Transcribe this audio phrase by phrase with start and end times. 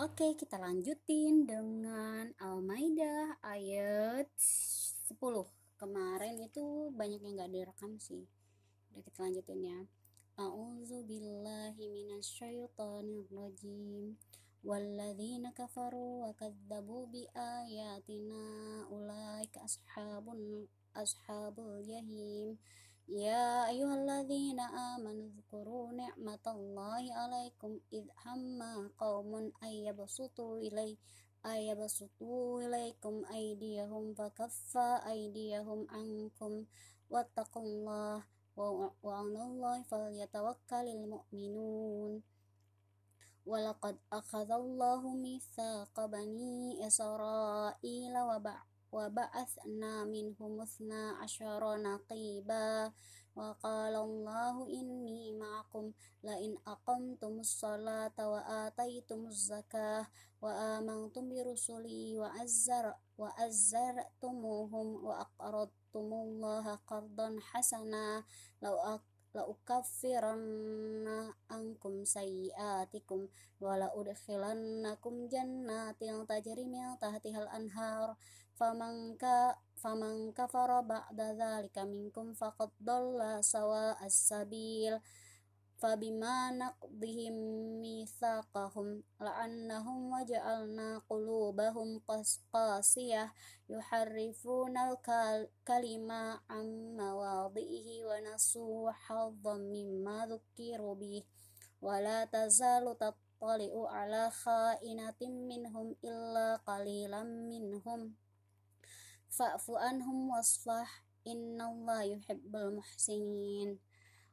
[0.00, 5.12] Oke, kita lanjutin dengan Al-Maidah ayat 10.
[5.76, 8.24] Kemarin itu banyak yang gak direkam sih.
[8.88, 9.80] Udah kita lanjutin ya.
[10.40, 14.16] A'udzu billahi minasyaitonir rajim.
[14.64, 18.40] Walladzina kafaru wa kadzabu bi ayatina
[18.88, 20.64] ulaika ashabun
[20.96, 22.56] ashabul jahim.
[23.10, 28.62] يا أيها الذين آمنوا اذكروا نعمة الله عليكم إذ هم
[28.98, 30.98] قوم أن يبسطوا إلي
[31.46, 34.76] أن يبسطوا إليكم أيديهم فكف
[35.10, 36.64] أيديهم عنكم.
[37.10, 38.24] واتقوا الله
[39.02, 42.22] وعلى الله فليتوكل المؤمنون.
[43.46, 52.92] ولقد أخذ الله ميثاق بني إسرائيل وبعث وبعثنا منهم اثنا عشر نقيبا
[53.36, 60.06] وقال الله إني معكم لئن أقمتم الصلاة وآتيتم الزكاة
[60.42, 68.24] وآمنتم برسلي وأزر وأزرتموهم وأقرضتم الله قرضا حسنا
[68.62, 68.74] لو
[69.34, 73.30] la ukaffiranna ankum sayyiatikum
[73.62, 78.18] wa la udkhilannakum jannatin tajri min tahtihal anhar.
[78.58, 85.00] Faman ka faman kafara ba'da dzalika minkum faqad dhalla sawa as-sabil
[85.80, 87.32] فبما نقضهم
[87.80, 92.02] ميثاقهم لعنهم وجعلنا قلوبهم
[92.52, 93.32] قاسية
[93.68, 101.24] يحرفون الكلمة عن مواضعه ونسوا حظا مما ذكروا به.
[101.82, 108.14] ولا تزال تطلع على خائنة منهم إلا قليلا منهم.
[109.28, 113.89] فاعف عنهم واصفح إن الله يحب المحسنين.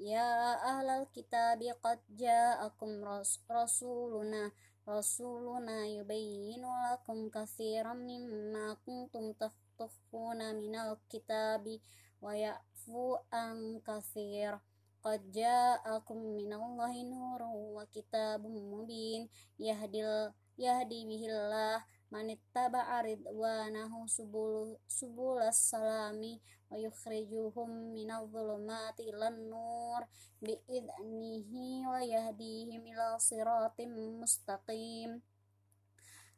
[0.00, 3.04] Ya ahlal kitab qad ja'akum
[3.52, 4.48] rasuluna
[4.88, 9.36] rasuluna yubayyinu lakum katsiran mimma kuntum
[9.76, 11.84] tukhfuna minal kitabi
[12.24, 14.56] wa ya'fu an katsir
[15.04, 19.28] qad ja'akum minallahi nurun wa kitabun mubin.
[19.60, 30.02] Yahdil yahdi bihillah man ittaba'a ridwanahu subul subulas salami wa yukhrijuhum minadh dhulumati ilan nur
[30.42, 35.22] bi'idnihi wa yahdihim ila siratim mustaqim.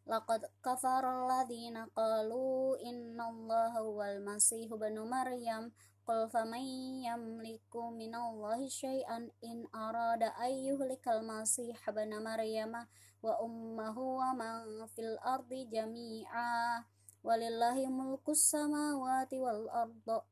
[0.04, 5.70] Laqad kafara alladhina qalu inna allaha huwal masihu banu maryam
[6.02, 6.66] Qul faman
[7.06, 12.90] yamliku minallahi syai'an in arada ayyuhlikal masih bana maryama
[13.22, 16.82] wa ummahu wa man fil ardi jami'a
[17.22, 19.62] walillahi mulku samawati wal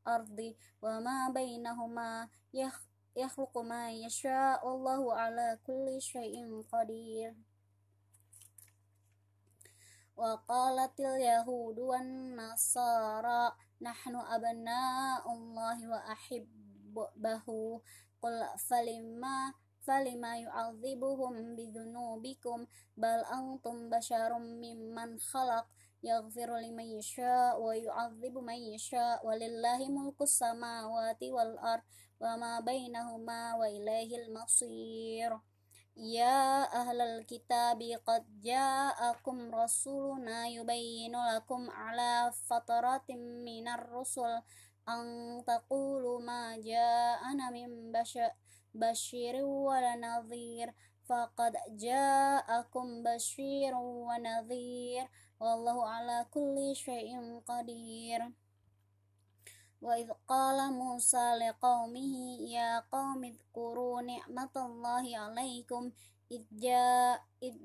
[0.03, 2.27] ardi wa ma bainahuma
[3.15, 7.39] yakhluqu ma yasha Allahu ala kulli syai'in qadir
[10.19, 11.95] wa qalatil yahudu
[13.83, 17.47] نحن أبناء الله وأحبه.
[18.23, 18.37] قل
[18.69, 25.67] فلما فلما يعذبهم بذنوبكم؟ بل أنتم بشر ممن خلق.
[26.03, 29.27] يغفر لمن يشاء ويعذب من يشاء.
[29.27, 31.83] ولله ملك السماوات والأرض
[32.21, 35.41] وما بينهما وإليه المصير.
[35.97, 43.05] يا أهل الكتاب قد جاءكم رسولنا يبين لكم على فترة
[43.45, 44.43] من الرسل
[44.89, 48.31] أن تقولوا ما جاءنا من بشر,
[48.75, 50.75] بشير ولا نظير
[51.05, 55.09] فقد جاءكم بشير ونظير
[55.41, 58.31] والله على كل شيء قدير.
[59.81, 65.93] Wallahu ala kulli syai'in qadir wa idh qala Musa liqaumihi ya qaumi dhkuru ni'matallahi 'alaikum
[66.29, 66.47] idh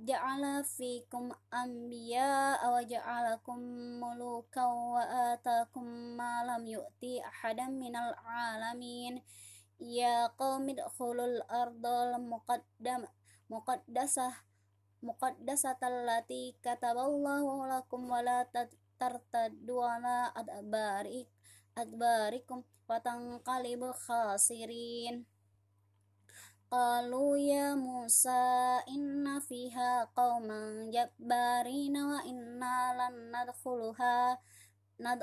[0.08, 3.60] ja'ala fikum anbiya wa ja'alakum
[4.00, 5.04] mulukan wa
[5.36, 9.20] atakum ma lam yu'ti ahadan minal 'alamin
[9.76, 13.04] Ya qaumi dkhulul ardal muqaddam
[13.52, 14.32] muqaddasah
[15.04, 18.08] muqaddasatal lati kataballahu lakum
[21.76, 25.28] adbarikum wa tanqalibu khasirin
[26.72, 34.40] Qalu ya Musa inna fiha qauman jabbarina wa inna lan nadkhuluha
[35.04, 35.20] nad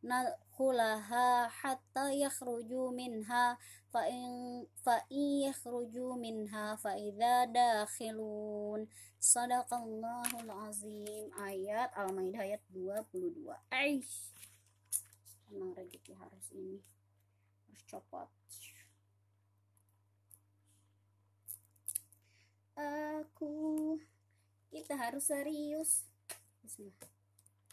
[0.00, 3.60] nadkhulaha hatta yakhruju minha.
[3.92, 8.88] Fa in fa yakhruju minha fa idza dakhilun.
[9.20, 11.28] Sadaqallahul azim.
[11.38, 14.39] Ayat al-maidah ayat 22 aish
[15.50, 16.78] emang rezeki harus ini
[17.66, 18.30] harus copot.
[22.78, 23.98] Aku
[24.72, 26.08] kita harus serius.
[26.64, 27.19] Bismillah